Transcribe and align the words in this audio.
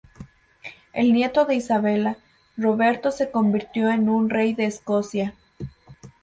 El 0.93 1.13
nieto 1.13 1.45
de 1.45 1.53
Isabella, 1.53 2.17
Roberto 2.57 3.11
se 3.11 3.29
convirtió 3.29 3.91
en 3.91 4.31
rey 4.31 4.55
de 4.55 4.65
Escocia. 4.65 5.35